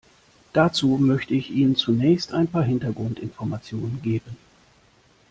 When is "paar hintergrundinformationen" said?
2.47-4.01